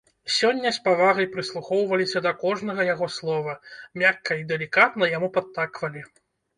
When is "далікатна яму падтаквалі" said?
4.57-6.01